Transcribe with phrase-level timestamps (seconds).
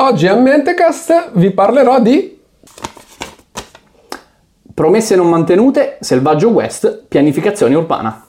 [0.00, 2.40] Oggi a Mentecast vi parlerò di
[4.72, 8.26] Promesse non mantenute, Selvaggio West, pianificazione urbana.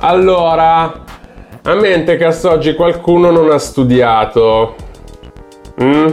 [0.00, 1.02] Allora,
[1.62, 4.74] a Mentecast oggi qualcuno non ha studiato.
[5.82, 6.08] Mm?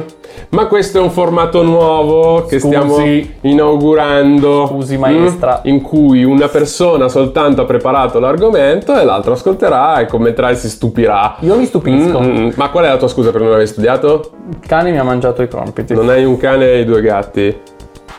[0.52, 2.68] Ma questo è un formato nuovo che Scusi.
[2.68, 2.98] stiamo
[3.42, 4.68] inaugurando.
[4.68, 5.62] Scusi, maestra.
[5.66, 10.56] mm, In cui una persona soltanto ha preparato l'argomento e l'altro ascolterà e commenterà e
[10.56, 11.38] si stupirà.
[11.40, 12.20] Io mi stupisco.
[12.20, 12.50] Mm, mm.
[12.56, 14.32] Ma qual è la tua scusa per non aver studiato?
[14.50, 15.94] Il cane mi ha mangiato i compiti.
[15.94, 17.58] Non hai un cane e due gatti.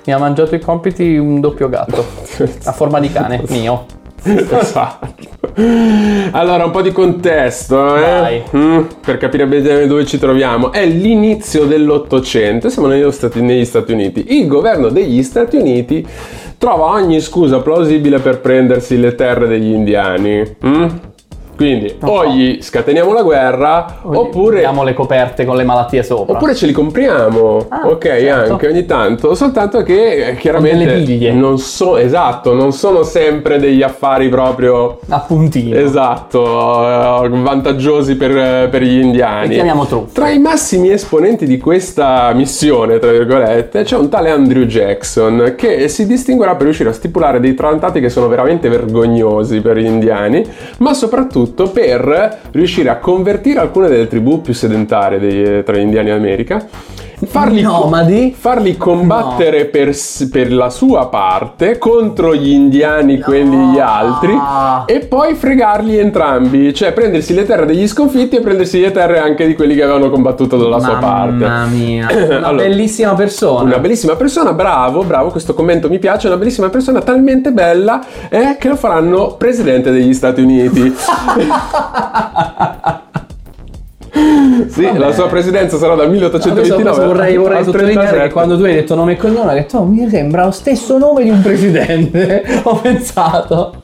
[0.07, 2.03] Mi ha mangiato i compiti un doppio gatto.
[2.65, 3.85] A forma di cane, mio.
[4.25, 5.15] Esatto.
[6.33, 8.43] Allora, un po' di contesto, eh?
[8.57, 10.73] Mm, per capire bene dove ci troviamo.
[10.73, 14.39] È l'inizio dell'Ottocento, siamo negli Stati, negli Stati Uniti.
[14.39, 16.07] Il governo degli Stati Uniti
[16.57, 20.57] trova ogni scusa plausibile per prendersi le terre degli indiani.
[20.65, 20.87] mm?
[21.63, 24.59] Quindi, o gli scateniamo la guerra, oppure...
[24.59, 26.35] Diamo le coperte con le malattie sopra.
[26.35, 28.53] Oppure ce li compriamo, Ah, ok, certo.
[28.53, 34.29] anche ogni tanto, soltanto che eh, chiaramente non so, esatto, non sono sempre degli affari
[34.29, 35.77] proprio A puntino.
[35.77, 39.55] esatto, eh, vantaggiosi per, per gli Li indiani.
[39.55, 40.13] chiamiamo truffe.
[40.15, 45.87] Tra i massimi esponenti di questa missione, tra virgolette, c'è un tale Andrew Jackson che
[45.89, 50.45] si distinguerà per riuscire a stipulare dei trattati che sono veramente vergognosi per gli indiani,
[50.79, 56.09] ma soprattutto per riuscire a convertire alcune delle tribù più sedentarie dei- tra gli indiani
[56.09, 56.67] d'America.
[57.25, 58.35] Farli, Nomadi?
[58.37, 64.37] farli combattere per, s- per la sua parte contro gli indiani, quelli gli altri,
[64.87, 69.47] e poi fregarli entrambi, cioè prendersi le terre degli sconfitti e prendersi le terre anche
[69.47, 71.45] di quelli che avevano combattuto dalla sua parte.
[71.47, 72.09] Mamma mia.
[72.13, 73.63] Una Allora, bellissima persona.
[73.63, 78.57] Una bellissima persona, bravo, bravo, questo commento mi piace, una bellissima persona talmente bella eh,
[78.59, 80.93] che lo faranno presidente degli Stati Uniti.
[84.69, 84.99] sì, Vabbè.
[84.99, 88.27] la sua presidenza sarà dal Questo- 1829 questo vorrei, vorrei sottolineare 37.
[88.29, 90.99] che quando tu hai detto nome e cognome, hai detto "Oh, mi sembra lo stesso
[90.99, 92.43] nome di un presidente.
[92.65, 93.75] Ho pensato.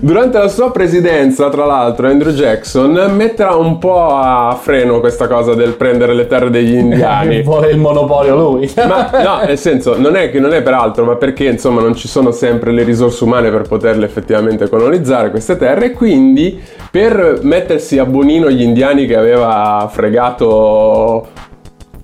[0.00, 5.54] Durante la sua presidenza, tra l'altro, Andrew Jackson metterà un po' a freno questa cosa
[5.54, 7.40] del prendere le terre degli indiani.
[7.44, 8.70] Vuole il monopolio lui.
[8.76, 11.94] Ma no, nel senso, non è che non è per altro, ma perché insomma non
[11.94, 15.86] ci sono sempre le risorse umane per poterle effettivamente colonizzare queste terre.
[15.86, 16.60] E quindi
[16.90, 21.26] per mettersi a bonino gli indiani che aveva fregato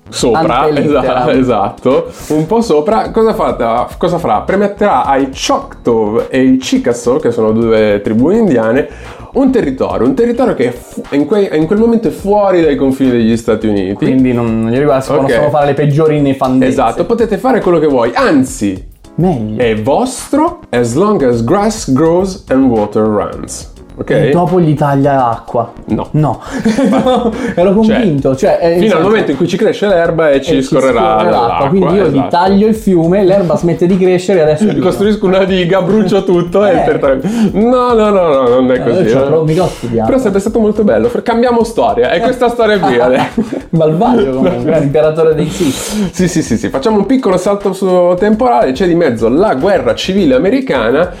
[0.09, 1.03] sopra, Ante litteram.
[1.03, 4.41] esa- esatto, un po' sopra, cosa, fa, cosa farà?
[4.41, 8.87] Permetterà ai Choctaw e ai Chickasaw, che sono due tribù indiane,
[9.33, 13.11] un territorio, un territorio che fu- in, que- in quel momento è fuori dai confini
[13.11, 13.95] degli Stati Uniti.
[13.95, 15.21] Quindi non, non gli riguarda, si Ok.
[15.21, 16.71] possono fare le peggiori nefandezze.
[16.71, 19.61] Esatto, potete fare quello che vuoi, anzi, Meglio.
[19.63, 23.71] è vostro as long as grass grows and water runs.
[24.01, 24.09] Ok?
[24.09, 25.71] E dopo gli taglia l'acqua.
[25.85, 26.07] No.
[26.11, 26.41] No,
[27.55, 28.35] ero convinto.
[28.35, 31.17] Cioè, eh, Fino al senso- momento in cui ci cresce l'erba e ci e scorrerà
[31.19, 31.67] scorre l'acqua.
[31.69, 32.27] Quindi io gli esatto.
[32.29, 34.65] taglio il fiume, l'erba smette di crescere e adesso.
[34.73, 34.81] vino.
[34.83, 36.83] Costruisco una diga, brucio tutto e il Eh.
[36.83, 37.21] territorio.
[37.53, 39.01] No, no, no, no, non è Eh, così.
[39.03, 39.59] io ci ho eh.
[39.59, 40.05] ho studiato.
[40.07, 41.09] Però sarebbe stato molto bello.
[41.23, 42.11] Cambiamo storia.
[42.11, 43.43] E questa storia qui adesso.
[43.69, 46.11] Malvagio comunque, l'imperatore dei Sith.
[46.11, 50.35] Sì, sì, sì, sì, facciamo un piccolo salto temporale, c'è di mezzo la guerra civile
[50.35, 51.11] americana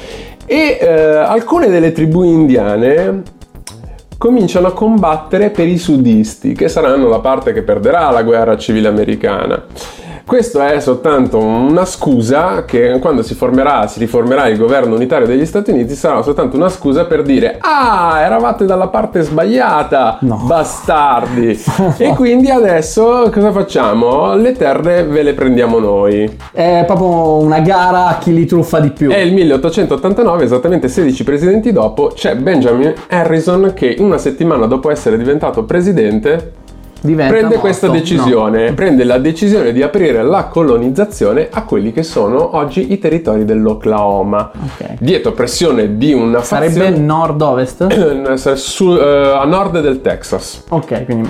[0.51, 3.21] e eh, alcune delle tribù indiane
[4.17, 8.89] cominciano a combattere per i sudisti, che saranno la parte che perderà la guerra civile
[8.89, 9.63] americana.
[10.25, 15.45] Questo è soltanto una scusa che quando si formerà, si riformerà il governo unitario degli
[15.45, 20.41] Stati Uniti sarà soltanto una scusa per dire "Ah, eravate dalla parte sbagliata, No.
[20.45, 21.59] bastardi".
[21.97, 24.35] e quindi adesso cosa facciamo?
[24.35, 26.37] Le terre ve le prendiamo noi.
[26.51, 29.09] È proprio una gara a chi li truffa di più.
[29.09, 35.17] È il 1889, esattamente 16 presidenti dopo, c'è Benjamin Harrison che una settimana dopo essere
[35.17, 36.53] diventato presidente
[37.03, 37.61] Diventa prende morto.
[37.61, 42.99] questa decisione, prende la decisione di aprire la colonizzazione a quelli che sono oggi i
[42.99, 44.51] territori dell'Oklahoma.
[44.53, 44.97] Ok.
[44.99, 48.53] Dietro pressione di una Sarebbe fazione nord-ovest?
[48.53, 50.63] su- eh, a nord del Texas.
[50.69, 51.29] ok, quindi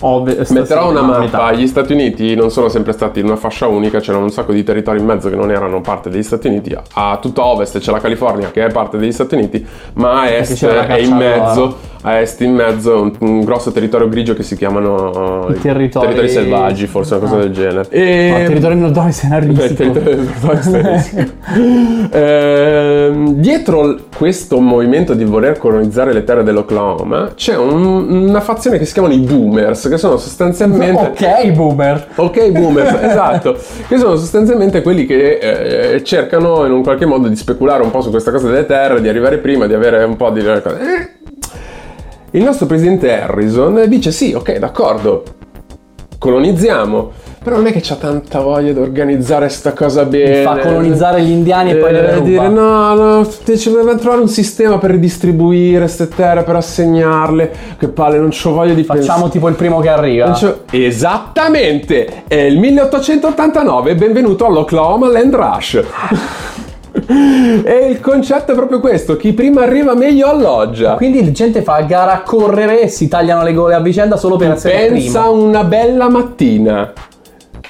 [0.00, 0.52] ovest.
[0.52, 4.00] Metterò una no, mappa, gli Stati Uniti non sono sempre stati in una fascia unica,
[4.00, 7.18] c'erano un sacco di territori in mezzo che non erano parte degli Stati Uniti, a
[7.20, 10.98] tutto ovest c'è la California che è parte degli Stati Uniti, ma a est è
[10.98, 15.58] in mezzo a est in mezzo un, un grosso territorio grigio che si chiamano I
[15.60, 17.40] territori- selvaggi, forse una cosa Ah.
[17.40, 17.86] del genere.
[17.88, 18.28] E...
[18.30, 21.32] Ma il territorio nordone se ne Eh, il territorio del Nord-Est.
[22.10, 28.84] Ehm, dietro questo movimento di voler colonizzare le terre dell'Oklahoma c'è un- una fazione che
[28.84, 31.12] si chiamano i boomers, che sono sostanzialmente...
[31.24, 32.06] Ok, boomer.
[32.16, 33.56] Ok, boomers, esatto,
[33.88, 38.00] che sono sostanzialmente quelli che eh, cercano in un qualche modo di speculare un po'
[38.00, 40.40] su questa cosa delle terre, di arrivare prima, di avere un po' di...
[40.40, 40.62] Eh,
[42.34, 45.22] il nostro presidente Harrison dice sì, ok, d'accordo,
[46.18, 47.12] colonizziamo,
[47.44, 50.42] però non è che c'ha tanta voglia di organizzare sta cosa bene.
[50.42, 52.28] Fa colonizzare gli indiani e poi Eh, deve rubare.
[52.28, 57.52] dire no, no, ci dobbiamo trovare un sistema per ridistribuire queste terre, per assegnarle.
[57.78, 60.36] Che palle, non c'ho voglia di Facciamo tipo il primo che arriva.
[60.70, 62.24] Esattamente!
[62.26, 65.84] È il 1889, benvenuto all'Oklahoma Land Rush.
[67.06, 70.94] E il concetto è proprio questo: chi prima arriva meglio alloggia.
[70.94, 74.36] Quindi la gente fa gara a correre e si tagliano le gole a vicenda solo
[74.36, 75.42] per essere Pensa primo.
[75.42, 76.92] una bella mattina.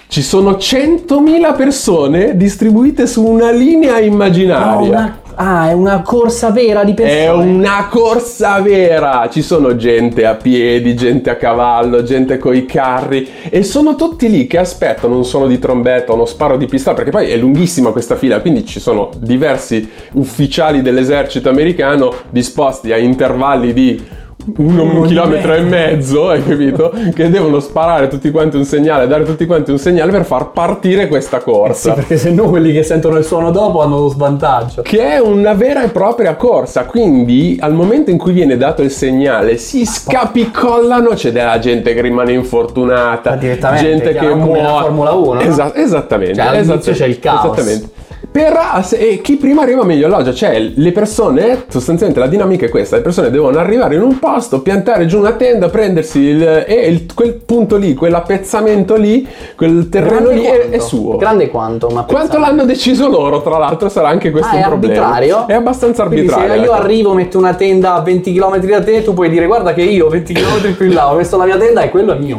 [0.06, 4.88] Ci sono 100.000 persone distribuite su una linea No, immaginaria.
[4.88, 7.24] una- Ah, è una corsa vera di persone.
[7.24, 13.28] È una corsa vera, ci sono gente a piedi, gente a cavallo, gente coi carri
[13.48, 17.10] e sono tutti lì che aspettano un suono di trombetta, uno sparo di pistola, perché
[17.10, 23.72] poi è lunghissima questa fila, quindi ci sono diversi ufficiali dell'esercito americano disposti a intervalli
[23.72, 24.22] di
[24.56, 26.92] uno, un di chilometro e mezzo, hai capito?
[27.14, 31.08] Che devono sparare tutti quanti un segnale, dare tutti quanti un segnale per far partire
[31.08, 31.92] questa Eh Sì, corsa.
[31.94, 34.82] perché se no quelli che sentono il suono dopo hanno lo svantaggio.
[34.82, 38.90] Che è una vera e propria corsa, quindi al momento in cui viene dato il
[38.90, 44.82] segnale si scapicollano, c'è della gente che rimane infortunata, gente che muore.
[44.84, 45.40] Formula 1, no?
[45.40, 46.34] Esa- esattamente.
[46.34, 47.44] Cioè, esattamente, c'è il caos.
[47.44, 47.93] Esattamente.
[48.34, 48.52] Per,
[48.98, 53.02] e chi prima arriva meglio alloggia, cioè le persone, sostanzialmente la dinamica è questa, le
[53.02, 57.34] persone devono arrivare in un posto, piantare giù una tenda, prendersi il, e il- quel
[57.34, 61.16] punto lì, quell'appezzamento lì, quel terreno Grande lì è, è suo.
[61.16, 61.86] Grande quanto?
[61.90, 64.94] Ma Quanto l'hanno deciso loro, tra l'altro, sarà anche questo Ah, un è problema.
[64.94, 65.46] arbitrario?
[65.46, 66.54] È abbastanza Quindi arbitrario.
[66.54, 66.82] se io ecco.
[66.82, 70.08] arrivo, metto una tenda a 20 km da te, tu puoi dire guarda che io
[70.08, 72.38] 20 km più in là ho messo la mia tenda e quello è mio.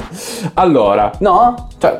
[0.55, 1.69] Allora, No?
[1.77, 1.95] Cioè,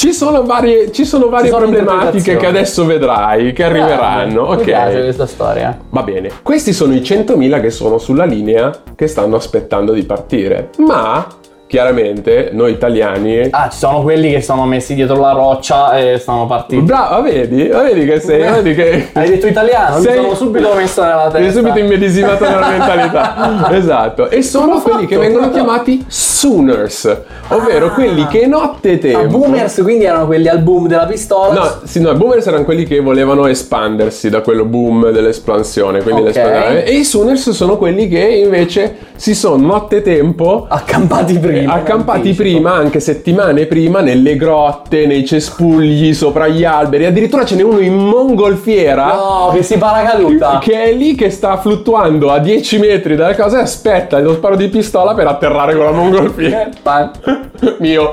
[0.00, 4.44] ci sono varie, ci sono varie Ci sono problematiche che adesso vedrai, che arriveranno.
[4.46, 4.56] grande.
[4.56, 5.02] Mi piace Ok.
[5.02, 5.78] questa storia.
[5.90, 10.70] Va bene, questi sono i 100.000 che sono sulla linea che stanno aspettando di partire.
[10.78, 11.26] Ma,
[11.70, 13.46] chiaramente, noi italiani...
[13.50, 16.82] Ah, ci sono quelli che sono messi dietro la roccia e sono partiti.
[16.82, 17.62] Bravo, vedi?
[17.68, 19.06] Vedi che sei, vedi che...
[19.14, 19.98] Hai detto italiano?
[19.98, 21.58] Mi Sei- sono subito messo nella testa.
[21.60, 23.68] subito immedesimato nella mentalità.
[23.70, 24.28] esatto.
[24.30, 25.20] E sono quelli che fatto?
[25.26, 27.16] vengono Come ho chiamati Sooners,
[27.50, 27.90] ovvero Ah.
[27.90, 29.38] quelli che notte Ah, tempo...
[29.38, 31.52] boomers quindi erano quelli al boom della pistola.
[31.54, 36.22] No, sì, no, i boomers erano quelli che volevano espandersi da quello boom dell'espansione, quindi
[36.22, 36.26] Ok.
[36.34, 36.84] l'espansione.
[36.84, 41.58] E i Sooners sono quelli che invece si sono nottetempo Accampati prima.
[41.64, 42.42] Accampati in anticipo.
[42.42, 47.06] prima, anche settimane prima, nelle grotte, nei cespugli, sopra gli alberi.
[47.06, 49.14] Addirittura ce n'è uno in mongolfiera.
[49.14, 50.58] No, che si paracaduta.
[50.60, 54.56] Che è lì che sta fluttuando a 10 metri dalle cose e aspetta lo sparo
[54.56, 56.68] di pistola per atterrare con la mongolfiera.
[57.78, 58.10] Mio.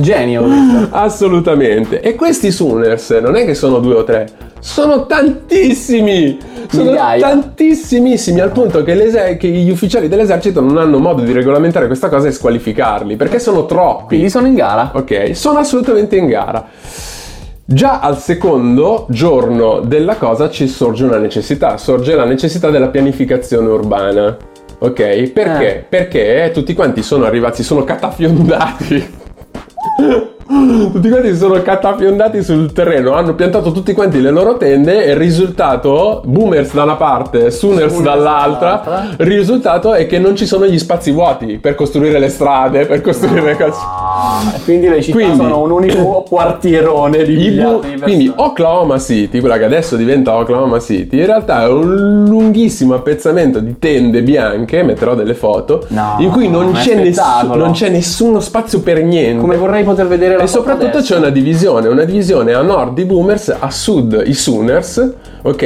[0.00, 0.42] Genio.
[0.42, 0.88] questo.
[0.90, 2.00] Assolutamente.
[2.00, 4.28] E questi Sooners non è che sono due o tre,
[4.60, 6.38] sono tantissimi.
[6.68, 7.28] Sono Migliaia.
[7.28, 12.28] tantissimissimi al punto che, che gli ufficiali dell'esercito non hanno modo di regolamentare questa cosa
[12.28, 14.06] e squalificarli perché sono troppi.
[14.06, 14.92] Quindi sono in gara.
[14.94, 16.68] Ok, sono assolutamente in gara.
[17.64, 23.68] Già al secondo giorno della cosa ci sorge una necessità, sorge la necessità della pianificazione
[23.68, 24.36] urbana.
[24.78, 25.30] Ok?
[25.30, 25.76] Perché?
[25.76, 25.84] Eh.
[25.88, 29.18] Perché tutti quanti sono arrivati, sono catafiondati.
[30.92, 35.10] Tutti quanti si sono catafiondati sul terreno, hanno piantato tutti quanti le loro tende e
[35.10, 39.24] il risultato, boomers da una parte, sooners Sooners dall'altra, dall'altra.
[39.24, 43.00] il risultato è che non ci sono gli spazi vuoti per costruire le strade, per
[43.00, 43.78] costruire le cose.
[44.64, 48.00] Quindi le città Quindi- sono un unico quartierone di miliardi di persone.
[48.02, 53.58] quindi Oklahoma City, quella che adesso diventa Oklahoma City, in realtà è un lunghissimo appezzamento
[53.60, 57.64] di tende bianche, metterò delle foto, No, in cui non c'è, nessu- spettacolo.
[57.64, 59.40] non c'è nessuno spazio per niente.
[59.40, 61.14] Come vorrei poter vedere la E soprattutto adesso.
[61.14, 65.12] c'è una divisione, una divisione a nord i boomers, a sud i sooners,
[65.42, 65.62] ok?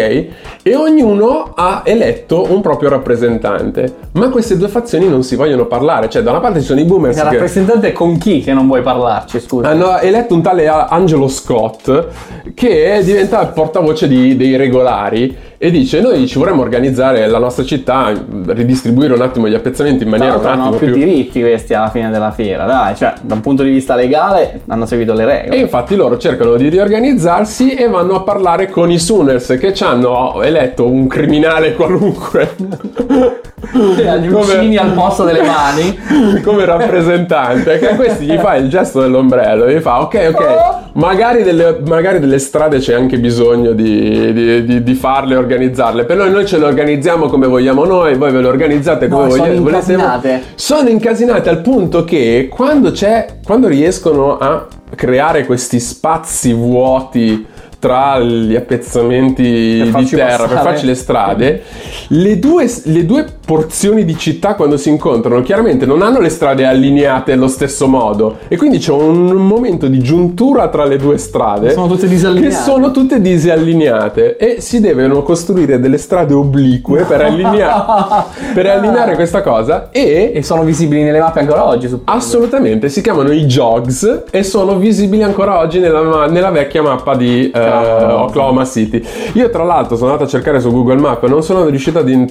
[0.63, 3.95] E ognuno ha eletto un proprio rappresentante.
[4.13, 6.85] Ma queste due fazioni non si vogliono parlare, cioè da una parte ci sono i
[6.85, 9.69] boomers Il che rappresentante con chi che non vuoi parlarci, scusa?
[9.71, 12.07] hanno eletto un tale Angelo Scott
[12.55, 17.65] che diventa il portavoce di- dei regolari e dice noi ci vorremmo organizzare la nostra
[17.65, 18.13] città,
[18.49, 21.07] ridistribuire un attimo gli appezzamenti in maniera un Tra l'altro attimo hanno più più...
[21.15, 24.85] diritti questi alla fine della fiera, dai, cioè da un punto di vista legale hanno
[24.85, 25.57] seguito le E regole.
[25.57, 30.43] infatti loro cercano di riorganizzarsi e vanno a parlare con i Sooners che ci hanno
[30.43, 32.51] eletto un criminale qualunque
[33.75, 35.99] Gli uccini al posto delle mani.
[36.43, 41.43] come rappresentante che a questi gli fa il gesto dell'ombrello gli fa ok ok magari
[41.43, 46.31] delle, magari delle strade c'è anche bisogno di, di- di- di farle organizzarle per noi
[46.31, 49.61] noi ce le organizziamo come vogliamo noi voi ve le organizzate come No, sono vogliate
[49.61, 49.95] volete voi.
[50.05, 50.43] incasinate.
[50.55, 57.47] sono incasinate al punto che quando c'è quando riescono a creare questi spazi vuoti
[57.79, 60.63] tra gli appezzamenti Per di terra per passare.
[60.71, 61.63] farci le strade
[62.09, 66.65] le due, le due porzioni di città quando si incontrano chiaramente non hanno le strade
[66.65, 71.73] allineate allo stesso modo e quindi c'è un momento di giuntura tra le due strade
[71.73, 72.55] Sono tutte che disallineate.
[72.55, 79.43] sono tutte disallineate e si devono costruire delle strade oblique per, allinea- per allineare questa
[79.43, 82.11] cosa e E sono visibili nelle mappe ancora oggi, suppongo.
[82.19, 87.51] Assolutamente, si chiamano i jogs e sono visibili ancora oggi nella, nella vecchia mappa di
[87.51, 87.59] eh.
[87.59, 89.03] Oklahoma City.
[89.35, 92.09] Io tra l'altro sono andato a cercare su Google Maps e non sono riuscito ad,
[92.09, 92.27] in-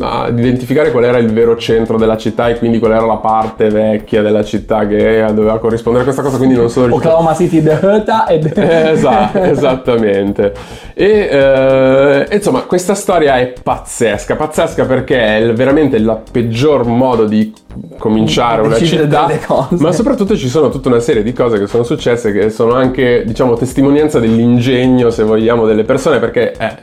[0.00, 3.16] a- ad identificare qual era il vero centro della città e quindi qual era la
[3.16, 7.34] parte vecchia della città che doveva corrispondere a questa cosa, quindi non sono riuscito Oklahoma
[7.34, 8.90] City, The Huta e The...
[8.90, 10.52] Esatto, esattamente.
[10.94, 17.52] E eh, insomma, questa storia è pazzesca, pazzesca perché è veramente il peggior modo di
[17.98, 19.28] cominciare una città,
[19.70, 23.24] ma soprattutto ci sono tutta una serie di cose che sono successe che sono anche,
[23.26, 26.76] diciamo, testimonianza dell'ingegno, se vogliamo, delle persone perché eh,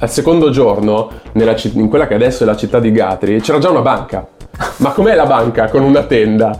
[0.00, 1.10] al secondo giorno,
[1.56, 4.26] citt- in quella che adesso è la città di Gatri, c'era già una banca.
[4.78, 6.58] Ma com'è la banca con una tenda?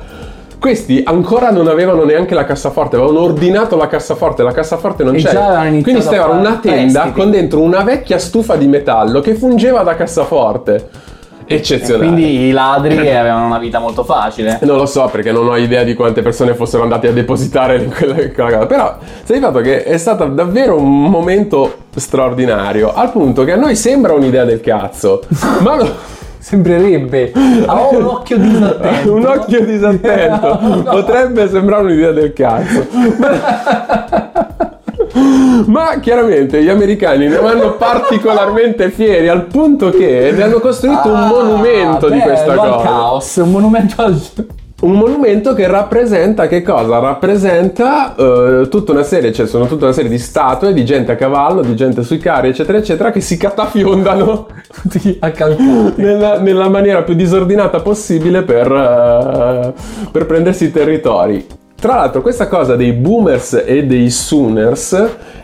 [0.58, 5.18] Questi ancora non avevano neanche la cassaforte, avevano ordinato la cassaforte, la cassaforte non E
[5.22, 5.64] c'era.
[5.82, 7.12] Quindi stavano una tenda prestiti.
[7.12, 10.88] con dentro una vecchia stufa di metallo che fungeva da cassaforte.
[11.52, 12.06] Eccezionale.
[12.12, 14.58] Quindi i ladri avevano una vita molto facile.
[14.62, 17.90] Non lo so perché non ho idea di quante persone fossero andate a depositare in
[17.90, 18.66] quella, in quella casa.
[18.66, 22.94] Però di fatto che è stato davvero un momento straordinario.
[22.94, 25.22] Al punto che a noi sembra un'idea del cazzo.
[25.60, 27.32] ma no- Sembrerebbe.
[27.66, 29.12] Ha un occhio disattento.
[29.12, 30.58] un occhio disattento.
[30.88, 32.86] Potrebbe sembrare un'idea del cazzo.
[35.66, 41.26] Ma chiaramente gli americani ne vanno particolarmente fieri al punto che ne hanno costruito un
[41.26, 42.82] monumento di bello, questa cosa.
[42.82, 44.20] caos, un monumento al...
[44.80, 46.98] Un monumento che rappresenta che cosa?
[47.00, 51.16] Rappresenta eh, tutta una serie, cioè sono tutta una serie di statue di gente a
[51.16, 54.46] cavallo, di gente sui carri, eccetera, eccetera, che si catafiondano
[55.96, 59.72] nella, nella maniera più disordinata possibile per, eh,
[60.10, 61.46] per prendersi i territori.
[61.80, 64.92] Tra l'altro questa cosa dei boomers e dei sooners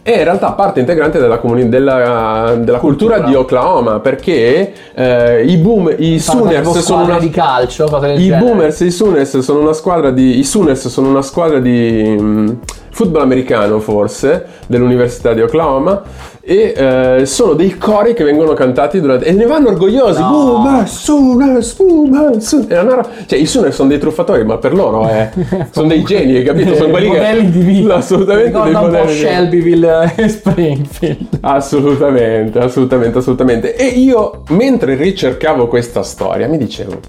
[0.02, 5.56] è in realtà parte integrante della, comuni- della- della cultura di Oklahoma perché eh, i,
[5.56, 8.44] boom, i sooners sono una, di calcio, i genere.
[8.44, 10.38] Boomers e i Sooners sono una squadra di.
[10.38, 12.48] I Sooners sono una squadra di mm,
[12.90, 16.02] football americano, forse, dell'Università di Oklahoma.
[16.48, 19.24] E eh, sono dei cori che vengono cantati durante.
[19.24, 20.20] E ne vanno orgogliosi.
[20.20, 20.30] No.
[20.30, 22.46] Boomers, Sooners, Boomers.
[22.46, 22.68] Sooners.
[22.68, 25.28] È una Cioè, i Sooners sono dei truffatori, ma per loro è.
[25.72, 26.76] Sono dei geni, capito?
[26.76, 27.16] Sono quelli che.
[27.16, 27.96] modelli di vita.
[27.96, 29.18] Assolutamente dei Ricorda un po' modelli.
[29.18, 31.38] Shelbyville e Springfield.
[31.40, 33.74] Assolutamente, assolutamente, assolutamente.
[33.74, 37.00] E io, mentre ricercavo questa storia, mi dicevo,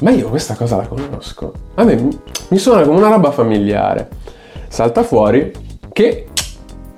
[0.00, 1.52] ma io questa cosa la conosco.
[1.74, 2.08] A me
[2.48, 4.08] mi suona come una roba familiare.
[4.66, 5.52] Salta fuori
[5.92, 6.28] che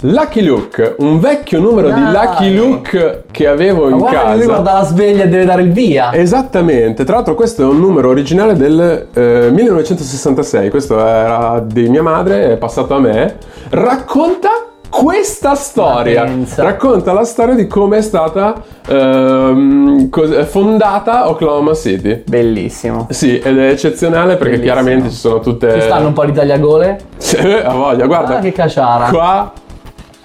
[0.04, 2.12] Lucky Luke, un vecchio numero di Dai.
[2.12, 4.46] Lucky Luke che avevo in Ma guarda, lui casa.
[4.46, 6.12] guarda la sveglia e deve dare il via.
[6.12, 12.02] Esattamente, tra l'altro questo è un numero originale del eh, 1966, questo era di mia
[12.02, 13.36] madre, è passato a me,
[13.70, 14.48] racconta
[14.90, 22.24] questa storia, Ma racconta la storia di come è stata ehm, cos- fondata Oklahoma City.
[22.26, 23.06] Bellissimo.
[23.10, 24.64] Sì, ed è eccezionale perché Bellissimo.
[24.74, 25.72] chiaramente ci sono tutte...
[25.74, 27.00] Ci stanno un po' di tagliagole.
[27.22, 28.38] Sì, a voglia, guarda.
[28.38, 29.08] Ah, che caciara.
[29.08, 29.52] Qua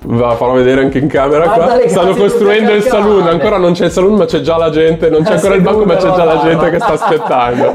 [0.09, 1.89] Va, farò vedere anche in camera Guarda qua.
[1.89, 3.27] Stanno costruendo il saloon.
[3.27, 5.09] Ancora non c'è il saloon, ma c'è già la gente.
[5.09, 7.71] Non c'è Eh, ancora il banco, ma c'è già la gente che sta aspettando.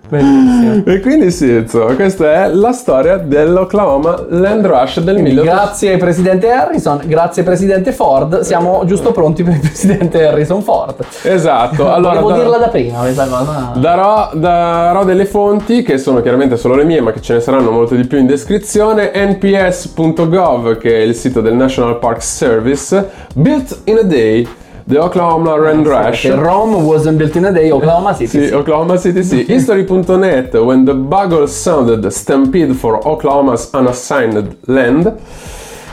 [0.11, 0.83] Bellissimo.
[0.85, 5.43] e quindi sì, insomma, questa è la storia dell'Oklahoma Land Rush del Quindi 1800.
[5.43, 10.95] grazie Presidente Harrison, grazie Presidente Ford, siamo giusto pronti per il Presidente Harrison Ford.
[11.23, 11.89] Esatto.
[11.93, 13.71] Allora, da- dirla da prima questa cosa.
[13.77, 17.71] Darò, darò delle fonti che sono chiaramente solo le mie, ma che ce ne saranno
[17.71, 19.11] molte di più in descrizione.
[19.15, 24.45] nps.gov, che è il sito del National Park Service, Built in a Day,
[24.91, 26.25] The Oklahoma Land Rush.
[26.25, 28.47] Rome wasn't built in a day, Oklahoma City.
[28.47, 29.45] Sì, Oklahoma City, sì.
[29.47, 35.17] History.net, when the bugle sounded, stampede for Oklahoma's unassigned land.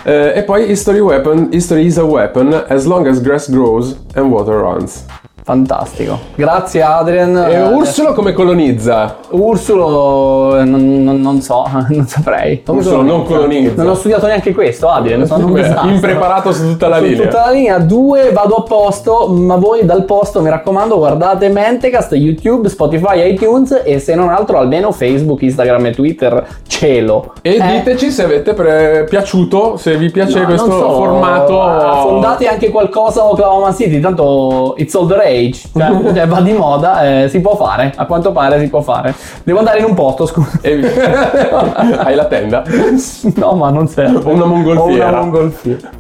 [0.05, 4.33] Eh, e poi History Weapon, History is a weapon as long as grass grows and
[4.33, 5.05] water runs.
[5.53, 6.19] Fantastico.
[6.35, 7.35] Grazie Adrian.
[7.49, 9.17] E Eh, Ursulo come colonizza?
[9.31, 12.63] Ursulo, eh, non, non- non so, non saprei.
[12.67, 13.83] Ursulo non colonizza.
[13.83, 15.25] Non ho studiato neanche questo, Adrian.
[15.27, 15.89] Sono un disastro.
[15.89, 17.27] Impreparato su tutta la Su linea.
[17.29, 22.13] tutta la linea, due vado a posto, ma voi dal posto mi raccomando guardate Mentecast,
[22.13, 27.33] YouTube, Spotify, iTunes e se non altro almeno Facebook, Instagram e Twitter, cielo.
[27.41, 31.63] E Eh, diteci se avete pre- piaciuto, se vi piace no, questo non solo, formato.
[31.63, 37.23] Affondate anche qualcosa Oklahoma City, tanto it's all the rage, cioè, cioè, va di moda,
[37.23, 39.15] eh, si può fare, a quanto pare si può fare.
[39.45, 40.59] Devo andare in un posto, scusa.
[40.61, 40.81] E-
[41.99, 42.63] Hai la tenda?
[43.37, 44.21] no, ma non serve.
[44.25, 45.07] O una mongolfiera.
[45.07, 45.91] O una mongolfiera.